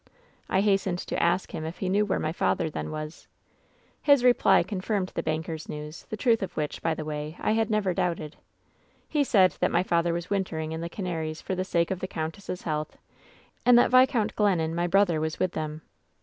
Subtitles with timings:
[0.49, 3.27] "I hastened to ask him if he knew where my father then was.
[4.01, 7.69] "His reply confirmed the banker^s news— ^the truth of which, by the way, I had
[7.69, 8.35] never doubted.
[9.07, 11.99] "He said that my father was wintering in the Cana ries for the sake of
[11.99, 12.97] the countess' health,
[13.63, 15.83] and that Vis count Glennon, my brother, was with them.